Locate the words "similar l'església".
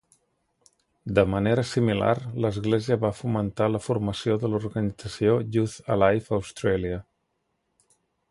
1.71-2.97